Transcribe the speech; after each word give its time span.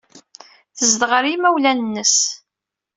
Tezdeɣ 0.77 1.09
ɣer 1.13 1.23
yimawlan-nnes. 1.27 2.15